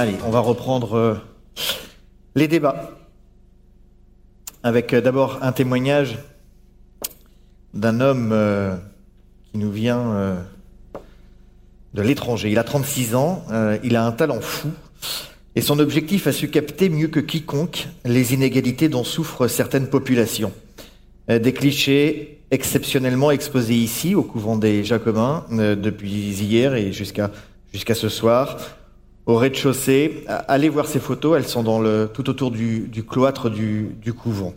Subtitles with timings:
[0.00, 1.14] Allez, on va reprendre euh,
[2.36, 2.92] les débats
[4.62, 6.18] avec euh, d'abord un témoignage
[7.74, 8.76] d'un homme euh,
[9.50, 10.36] qui nous vient
[11.94, 12.52] de l'étranger.
[12.52, 13.44] Il a 36 ans,
[13.82, 14.70] il a un talent fou
[15.56, 20.52] et son objectif a su capter mieux que quiconque les inégalités dont souffrent certaines populations.
[21.28, 27.30] Des clichés exceptionnellement exposés ici au couvent des Jacobins depuis hier et jusqu'à
[27.94, 28.58] ce soir
[29.28, 30.24] au rez-de-chaussée.
[30.26, 31.62] Allez voir ces photos, elles sont
[32.12, 34.54] tout autour du, cloître du, couvent.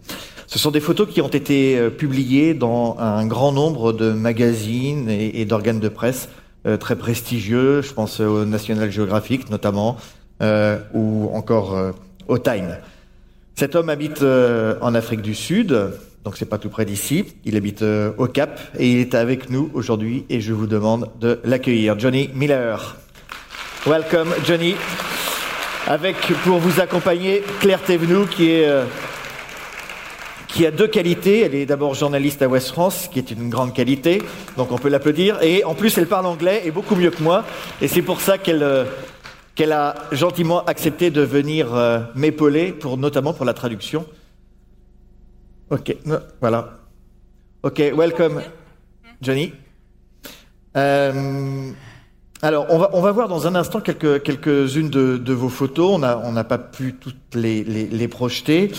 [0.47, 5.09] Ce sont des photos qui ont été euh, publiées dans un grand nombre de magazines
[5.09, 6.27] et, d'organes de presse
[6.65, 7.81] euh, très prestigieux.
[7.81, 9.97] Je pense au National Geographic notamment,
[10.41, 11.93] euh, ou encore
[12.27, 12.77] au Time.
[13.55, 15.77] Cet homme habite en Afrique du Sud,
[16.23, 17.25] donc c'est pas tout près d'ici.
[17.43, 17.83] Il habite
[18.17, 21.99] au Cap et il est avec nous aujourd'hui et je vous demande de l'accueillir.
[21.99, 22.97] Johnny Miller.
[23.87, 24.75] Welcome, Johnny.
[25.87, 28.85] Avec, pour vous accompagner, Claire Thévenoud, qui est, euh,
[30.47, 31.41] qui a deux qualités.
[31.41, 34.21] Elle est d'abord journaliste à West France, qui est une grande qualité.
[34.55, 35.41] Donc on peut l'applaudir.
[35.41, 37.43] Et en plus, elle parle anglais et beaucoup mieux que moi.
[37.81, 38.85] Et c'est pour ça qu'elle, euh,
[39.71, 44.05] a gentiment accepté de venir euh, m'épauler pour, notamment pour la traduction.
[45.71, 45.95] Ok,
[46.39, 46.81] voilà.
[47.63, 48.43] Ok, welcome,
[49.23, 49.53] Johnny.
[50.77, 51.71] Euh,
[52.41, 55.91] alors, on va, on va voir dans un instant quelques, quelques-unes de, de vos photos.
[55.93, 58.71] On n'a on pas pu toutes les, les, les projeter.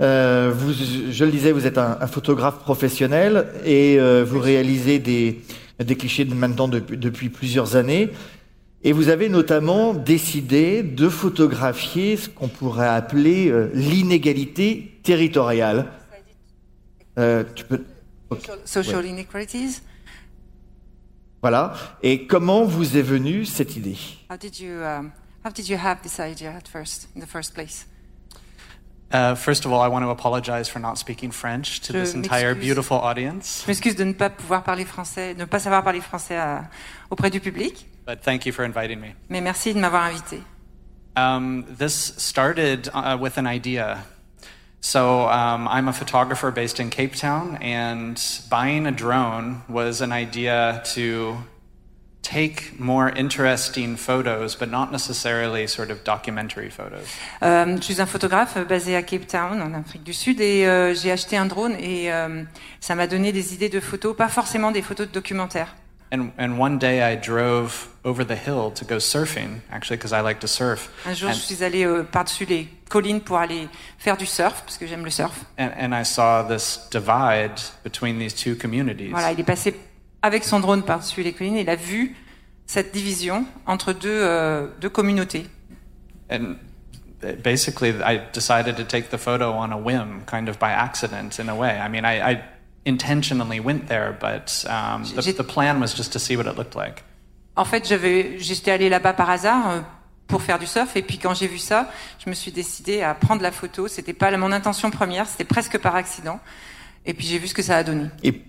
[0.00, 4.98] Euh, vous, je le disais, vous êtes un, un photographe professionnel et euh, vous réalisez
[4.98, 5.42] des,
[5.78, 8.10] des clichés de maintenant depuis, depuis plusieurs années.
[8.82, 15.86] Et vous avez notamment décidé de photographier ce qu'on pourrait appeler euh, l'inégalité territoriale.
[17.16, 17.84] Tu peux.
[18.30, 18.50] Okay.
[18.64, 19.10] Social ouais.
[19.10, 19.82] inequalities.
[21.44, 21.74] Voilà.
[22.02, 23.98] Et comment vous est venue cette idée
[24.30, 25.12] How did you um,
[25.44, 27.86] How did you have this idea at first, in the first place?
[29.12, 32.14] Uh, first of all, I want to apologize for not speaking French to Je this
[32.14, 32.74] entire m'excuse.
[32.74, 33.60] beautiful audience.
[33.64, 36.64] Je m'excuse de ne pas pouvoir parler français, de ne pas savoir parler français à-
[37.10, 39.08] auprès du public, But thank you for inviting me.
[39.28, 40.40] mais merci de m'avoir invité.
[41.16, 43.98] Um, this started uh, with an idea.
[44.84, 50.12] So, um, I'm a photographer based in Cape Town, and buying a drone was an
[50.12, 51.38] idea to
[52.20, 57.06] take more interesting photos, but not necessarily sort of documentary photos.
[57.42, 60.92] Euh, je suis un photographe basé à Cape Town, en Afrique du Sud, et euh,
[60.92, 62.44] j'ai acheté un drone et euh,
[62.78, 65.74] ça m'a donné des idées de photos, pas forcément des photos de documentaires.
[66.12, 70.20] And, and one day I drove over the hill to go surfing, actually, because I
[70.20, 70.90] like to surf.
[71.06, 72.68] Un jour, And- je suis allée euh, par-dessus les
[73.20, 73.68] pour aller
[73.98, 75.44] faire du surf, parce que j'aime le surf.
[75.58, 79.10] And, and I saw this divide between these two communities.
[79.10, 79.74] Voilà, il est passé
[80.22, 82.16] avec son drone par-dessus les collines et il a vu
[82.66, 85.46] cette division entre deux, euh, deux communautés.
[86.30, 86.56] And
[87.42, 91.48] basically, I decided to take the photo on a whim, kind of by accident in
[91.48, 91.78] a way.
[91.78, 92.42] I mean, I, I
[92.84, 97.02] intentionally went there, but um, the, plan was just to see what it looked like.
[97.56, 99.80] En fait, j'étais allée là-bas par hasard euh,
[100.34, 103.14] pour faire du surf et puis quand j'ai vu ça, je me suis décidée à
[103.14, 103.86] prendre la photo.
[103.86, 106.40] C'était pas mon intention première, c'était presque par accident.
[107.06, 108.06] Et puis j'ai vu ce que ça a donné.
[108.24, 108.42] Et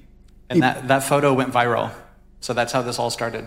[0.52, 1.92] And that, that photo went viral.
[2.40, 3.46] So that's how this all started.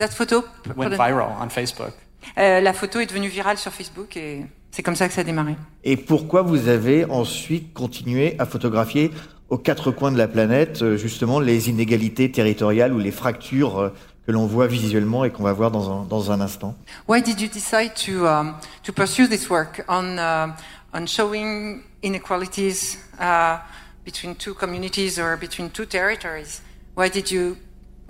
[0.00, 0.44] Cette photo,
[0.76, 1.92] Went viral on Facebook.
[2.36, 5.24] Euh, la photo est devenue virale sur Facebook et c'est comme ça que ça a
[5.24, 5.54] démarré.
[5.84, 9.12] Et pourquoi vous avez ensuite continué à photographier
[9.48, 13.88] aux quatre coins de la planète euh, justement les inégalités territoriales ou les fractures euh,
[14.26, 16.74] que l'on voit visuellement et qu'on va voir dans un, dans un instant
[17.08, 20.56] Why did you decide to um, to pursue this work on uh,
[20.92, 23.58] on showing inequalities uh,
[24.04, 26.62] between two communities or between two territories?
[26.94, 27.56] Why did you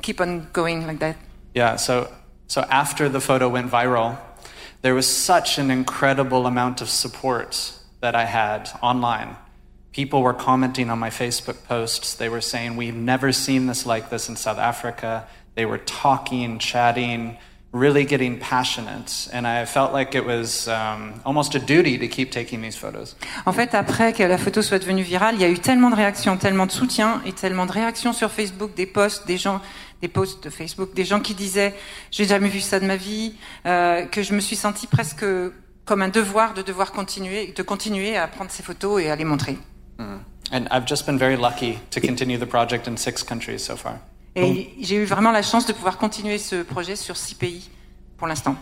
[0.02, 1.16] keep on going like that?
[1.54, 2.12] Yeah, so,
[2.46, 4.18] so after the photo went viral,
[4.82, 9.36] there was such an incredible amount of support that I had online.
[9.92, 12.14] People were commenting on my Facebook posts.
[12.14, 15.26] They were saying, We've never seen this like this in South Africa.
[15.56, 17.36] They were talking, chatting,
[17.72, 19.28] really getting passionate.
[19.32, 23.16] And I felt like it was um, almost a duty to keep taking these photos.
[23.44, 25.96] En fait, après que la photo soit devenue virale, il y a eu tellement de
[25.96, 29.60] réactions, tellement de soutien et tellement de réactions sur Facebook, des posts, des gens,
[30.00, 31.74] des posts de Facebook, des gens qui disaient
[32.10, 33.34] j'ai jamais vu ça de ma vie,
[33.66, 35.24] euh, que je me suis sentie presque
[35.84, 39.24] comme un devoir de devoir continuer, de continuer à prendre ces photos et à les
[39.24, 39.56] montrer.
[40.52, 43.98] And I've just been very lucky to continue the project in six countries so far.
[44.36, 47.70] Et j'ai eu vraiment la chance de pouvoir continuer ce projet sur six pays
[48.18, 48.54] pour l'instant.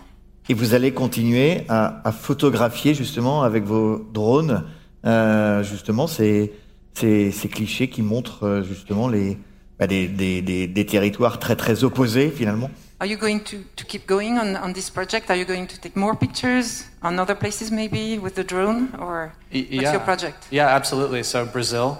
[0.48, 4.64] Et vous allez continuer à, à photographier justement avec vos drones
[5.04, 6.52] euh, justement ces,
[6.94, 9.36] ces, ces clichés qui montrent euh, justement les,
[9.78, 12.70] bah, des, des, des, des territoires très très opposés finalement
[13.00, 15.28] Are you going to, to keep going on, on this project?
[15.28, 18.88] Are you going to take more pictures on other places maybe with the drone?
[19.00, 20.46] Or Y- what's your project?
[20.52, 21.22] Yeah, absolutely.
[21.24, 21.98] So Brazil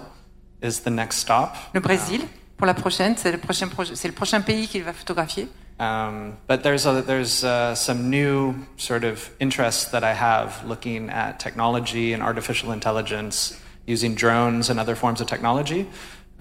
[0.63, 1.55] is the next stop.
[1.73, 2.21] Le Brésil,
[2.57, 5.47] pour la prochaine, c'est le prochain, c'est le prochain pays qu'il va photographier.
[5.77, 11.09] Um, but there's a, there's uh, some new sort of interests that I have looking
[11.09, 15.85] at technology and artificial intelligence using drones and other forms of technology.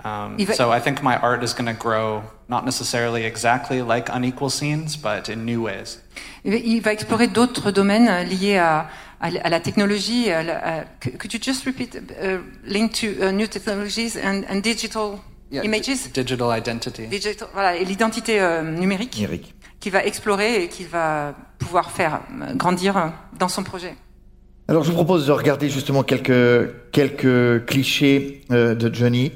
[0.05, 4.09] Um, va- so I think my art is going to grow not necessarily exactly like
[4.09, 5.99] unequal scenes, but in new ways.
[6.45, 8.89] Il va- explorer d'autres domaines euh, liés à,
[9.21, 10.31] à la- à la technologie.
[10.31, 10.85] à la- à-
[11.19, 15.19] could you just repeat, uh, link to uh, new technologies and, and digital
[15.63, 16.11] images?
[16.13, 17.07] Digital identity.
[17.07, 19.55] Digital, voilà, et l'identité euh, numérique Eric.
[19.81, 23.07] qu'il va explorer et qu'il va pouvoir faire euh, grandir euh,
[23.39, 23.95] dans son projet.
[24.67, 29.31] Alors je vous propose de regarder justement quelques, quelques clichés euh, de Johnny.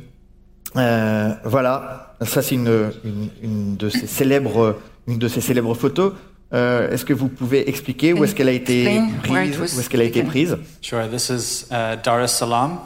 [0.77, 4.77] Euh, voilà, ça c'est une, une, une de ses célèbres,
[5.07, 6.13] une de ses célèbres photos.
[6.55, 10.01] Euh, est-ce que vous pouvez expliquer où est-ce qu'elle a été prise Où est-ce qu'elle
[10.01, 10.57] a été prise?
[10.81, 11.07] Sure.
[11.11, 12.79] This is uh, Dar es Salaam.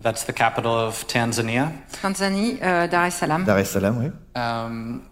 [0.00, 1.72] That's the capital of Tanzania.
[2.00, 3.44] Tanzanie, euh, Dar es Salaam.
[3.44, 4.10] Dar es Salaam, oui.
[4.40, 5.02] Um,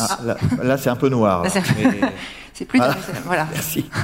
[0.00, 1.44] Ah, là, là, c'est un peu noir.
[1.44, 1.60] Là, là.
[2.52, 2.92] c'est- Mais- plus Voilà.
[2.94, 3.22] Dar es Salaam.
[3.24, 3.46] Voilà.
[3.52, 3.88] Merci.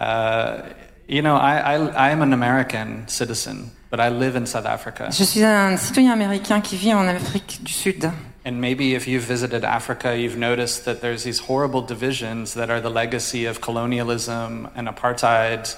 [0.00, 0.62] Uh,
[1.08, 5.08] you know, I, I, I am an American citizen, but I live in South Africa.
[5.10, 8.08] Je suis un citoyen américain qui vit en Afrique du Sud.
[8.46, 12.80] And maybe if you've visited Africa, you've noticed that there's these horrible divisions that are
[12.80, 15.74] the legacy of colonialism and apartheid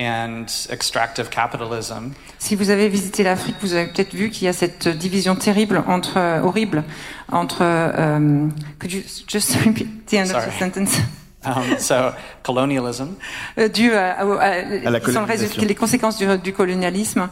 [0.00, 2.12] and extractive capitalism.
[2.38, 5.82] Si vous avez visité l'Afrique, vous avez peut-être vu qu'il y a cette division terrible
[5.86, 6.82] entre euh, horrible
[7.30, 7.58] entre.
[7.62, 8.48] euh,
[8.80, 10.46] could you just repeat the end of Sorry.
[10.50, 10.98] the sentence?
[11.42, 12.12] Um, so,
[12.42, 13.14] colonialism,
[13.56, 15.24] Euh, dû à, à- à- À la sont
[15.66, 17.30] les conséquences du, du colonialisme,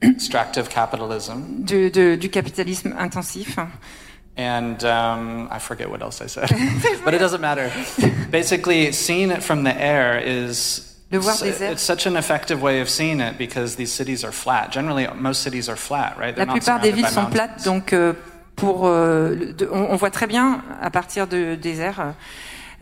[0.00, 3.58] extractive capitalism, du, de- du capitalisme intensif.
[4.38, 6.48] and um, I forget what else I said,
[7.04, 7.70] but it doesn't matter.
[8.30, 11.72] Basically, seeing it from the air is Le voir s- des airs.
[11.72, 14.68] it's such an effective way of seeing it because these cities are flat.
[14.70, 16.36] Generally, most cities are flat, right?
[16.36, 18.12] La They're not plupart des villes sont plates, donc euh,
[18.56, 22.14] pour, euh, de- on, on voit très bien à partir de, des airs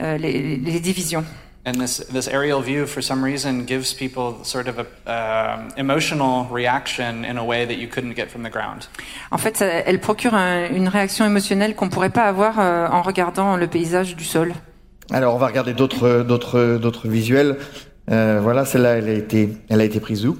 [0.00, 1.25] euh, les, les divisions.
[1.64, 6.46] And this, this aerial view, for some reason, gives people sort of a um, emotional
[6.50, 8.88] reaction in a way that you couldn't get from the ground.
[9.31, 13.02] En fait, ça- elle procure un- une réaction émotionnelle qu'on pourrait pas avoir euh, en
[13.02, 14.55] regardant le paysage du sol.
[15.12, 17.58] Alors on va regarder d'autres, d'autres, d'autres visuels.
[18.11, 20.37] Euh, voilà, celle-là, elle a été, elle a été prise où?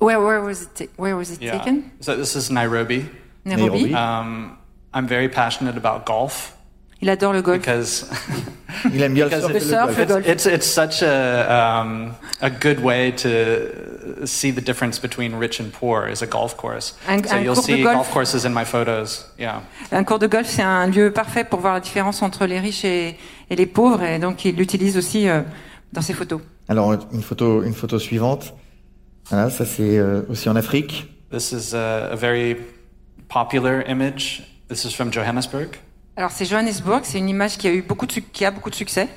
[0.00, 1.58] Where, where was it, where was it Yeah.
[1.58, 1.82] taken?
[2.00, 3.04] So this is Nairobi.
[3.44, 3.90] Nairobi?
[3.90, 3.94] Nairobi.
[3.94, 4.56] Um,
[4.94, 6.54] I'm very passionate about golf
[7.00, 7.58] Il adore le golf.
[7.58, 8.06] because
[8.94, 9.54] Il aime bien le Because surf.
[9.54, 9.98] Le surf, golf.
[9.98, 10.28] le golf.
[10.28, 11.48] it's, it's such a,
[11.82, 16.56] um, a good way to see the difference between rich and poor is a golf
[16.56, 16.94] course.
[17.08, 17.94] Un- so un you'll cours de see golf.
[17.96, 19.26] golf courses in my photos.
[19.36, 19.62] Yeah.
[19.90, 22.84] Un cours de golf, c'est un lieu parfait pour voir la différence entre les riches
[22.84, 23.16] et,
[23.50, 25.42] et les pauvres, et donc il l'utilise aussi euh,
[25.92, 26.40] dans ses photos.
[26.68, 28.54] Alors une photo, une photo suivante.
[29.28, 31.06] Voilà, ça c'est euh, aussi en Afrique.
[31.30, 32.56] This is a, a very
[33.28, 34.42] popular image.
[34.68, 35.76] This is from Johannesburg.
[36.16, 38.74] Alors c'est Johannesburg, c'est une image qui a eu beaucoup de, qui a beaucoup de
[38.74, 39.08] succès.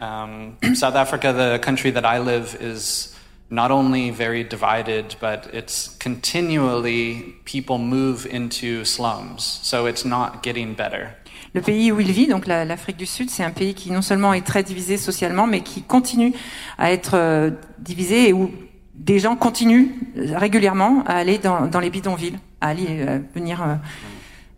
[0.00, 3.14] Um, South Africa, the country that I live, is
[3.50, 9.60] not only very divided, but it's continually people move into slums.
[9.62, 11.14] So it's not getting better.
[11.54, 14.02] Le pays où il vit, donc la- l'Afrique du Sud, c'est un pays qui non
[14.02, 16.32] seulement est très divisé socialement, mais qui continue
[16.78, 18.52] à être euh, divisé et où
[18.94, 23.74] des gens continuent régulièrement à aller dans, dans les bidonvilles, à aller euh, venir euh,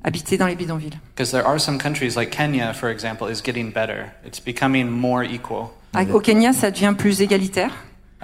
[0.04, 0.98] habiter dans les bidonvilles.
[1.14, 4.06] Because there are some countries like Kenya, for example, is getting better.
[4.26, 5.70] It's becoming more equal.
[5.94, 7.70] À- Au Kenya, ça devient plus égalitaire,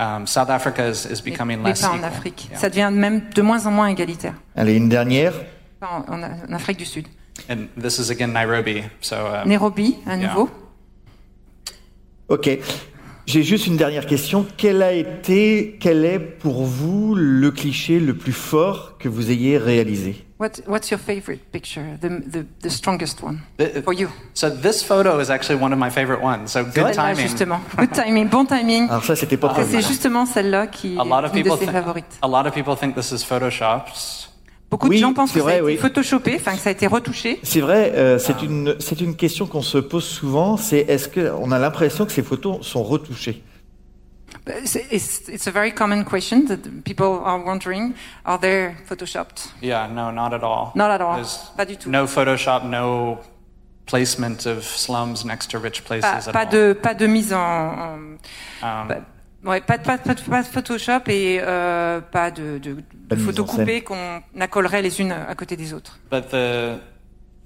[0.01, 2.05] Um, South Africa is, becoming less pas en equal.
[2.05, 2.49] Afrique.
[2.53, 2.59] Yeah.
[2.61, 4.35] Ça devient même de moins en moins égalitaire.
[4.55, 5.33] Allez, une dernière.
[5.81, 7.07] Pas En, en- en Afrique du Sud.
[7.49, 8.85] And this is again Nairobi.
[9.01, 10.29] So um, Nairobi, à Yeah.
[10.29, 10.51] nouveau.
[12.29, 12.59] Ok.
[13.27, 14.47] J'ai juste une dernière question.
[14.57, 19.59] Quel a été, quel est pour vous le cliché le plus fort que vous ayez
[19.59, 20.25] réalisé?
[20.41, 21.83] What, what's your favorite picture?
[22.01, 23.41] The, the, the strongest one
[23.85, 24.09] for you?
[24.35, 26.53] so this photo is actually one of my favorite ones.
[26.53, 27.27] So good Celle-là, timing.
[27.27, 27.61] justement.
[27.77, 28.89] Good timing, bon timing.
[28.89, 31.67] Alors ça, c'était pas c'est justement celle-là qui A lot of est une de people
[31.67, 32.19] ses favorites.
[32.23, 34.28] a lot of people think this is photoshopped.
[34.71, 35.77] Beaucoup Oui, de gens pensent que ça a vrai, été oui.
[35.79, 37.41] photoshopé, enfin que ça a été retouché.
[37.43, 40.59] C'est vrai, euh, c'est une, c'est une question qu'on se pose souvent.
[40.59, 43.43] C'est est-ce que on a l'impression que ces photos sont retouchées?
[44.47, 47.95] It's, it's, it's a very common question that people are wondering,
[48.27, 49.51] are they photoshopped?
[49.63, 50.73] Yeah, no, not at all.
[50.75, 51.15] Not at all.
[51.17, 51.89] There's Pas du tout.
[51.91, 53.19] no Photoshop, no
[53.87, 56.51] placement of slums next to rich places Pas, at pas all.
[56.51, 57.39] de, pas de mise en...
[57.39, 57.99] en-
[58.63, 58.97] Um, pas-
[59.45, 62.61] ouais, pas, de- pas, de- pas, de- pas de Photoshop et euh, pas de,
[63.17, 65.99] photos coupées qu'on accolerait les unes à côté des autres.
[66.11, 66.79] But the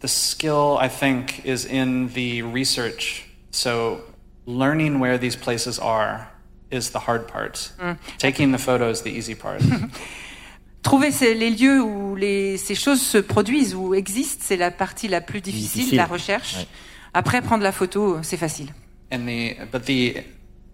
[0.00, 3.26] the skill, I think, is in the research.
[3.52, 4.00] So,
[4.46, 6.26] learning where these places are
[6.72, 7.72] is the hard part.
[8.18, 9.60] Taking the photo is the easy part.
[10.82, 15.06] Trouver ces- les lieux où les, ces choses se produisent ou existent, c'est la partie
[15.06, 15.92] la plus difficile, Difficile.
[15.92, 16.56] de la recherche.
[16.56, 16.66] Ouais.
[17.14, 18.70] Après, prendre la photo, c'est facile.
[19.12, 20.24] and the but the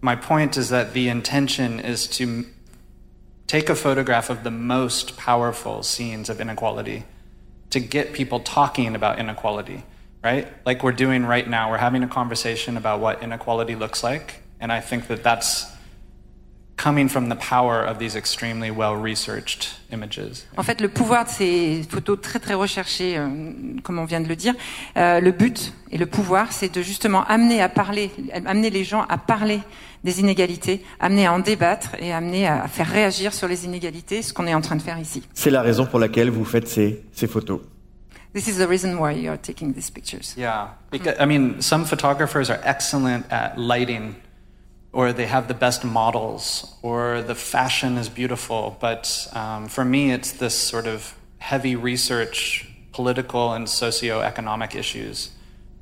[0.01, 2.45] my point is that the intention is to
[3.47, 7.03] take a photograph of the most powerful scenes of inequality
[7.71, 9.83] to get people talking about inequality
[10.21, 10.49] right?
[10.65, 14.71] Like we're doing right now we're having a conversation about what inequality looks like and
[14.71, 15.65] i think that that's
[20.57, 23.27] En fait, le pouvoir de ces photos très très recherchées, euh,
[23.83, 24.53] comme on vient de le dire,
[24.97, 28.11] euh, le but et le pouvoir, c'est de justement amener à parler,
[28.45, 29.59] amener les gens à parler
[30.03, 34.33] des inégalités, amener à en débattre et amener à faire réagir sur les inégalités, ce
[34.33, 35.23] qu'on est en train de faire ici.
[35.33, 37.59] C'est la raison pour laquelle vous faites ces, ces photos.
[38.33, 40.35] This is the reason why you are taking these pictures.
[40.37, 44.13] Yeah, because I mean, some photographers are excellent at lighting,
[44.91, 48.77] or they have the best models, or the fashion is beautiful.
[48.79, 55.29] But um, for me, it's this sort of heavy research, political and socio-economic issues.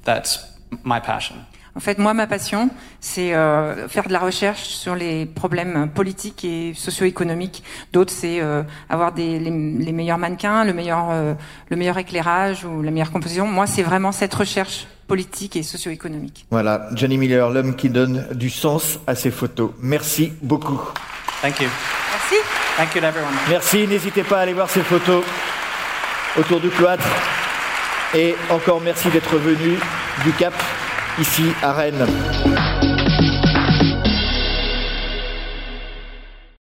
[0.03, 0.39] That's
[0.83, 1.45] my passion.
[1.75, 6.43] En fait, moi, ma passion, c'est euh, faire de la recherche sur les problèmes politiques
[6.43, 7.63] et socio-économiques.
[7.93, 11.35] D'autres, c'est euh, avoir des, les, les meilleurs mannequins, le meilleur, euh,
[11.69, 13.45] le meilleur éclairage ou la meilleure composition.
[13.45, 16.45] Moi, c'est vraiment cette recherche politique et socio-économique.
[16.51, 19.71] Voilà, Johnny Miller, l'homme qui donne du sens à ses photos.
[19.79, 20.79] Merci beaucoup.
[21.41, 21.69] Thank you.
[22.11, 22.35] Merci.
[22.77, 23.33] Thank you everyone.
[23.49, 25.23] Merci, n'hésitez pas à aller voir ces photos
[26.37, 27.07] autour du cloître.
[28.13, 29.77] Et encore merci d'être venu
[30.23, 30.53] du Cap
[31.19, 32.05] ici à Rennes.